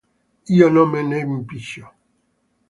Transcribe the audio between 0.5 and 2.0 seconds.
Io non me ne impiccio.